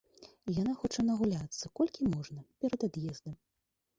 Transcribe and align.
І 0.51 0.53
яна 0.61 0.71
хоча 0.83 1.03
нагуляцца, 1.09 1.69
колькі 1.79 2.09
можна, 2.15 2.41
перад 2.65 2.87
ад'ездам. 2.91 3.37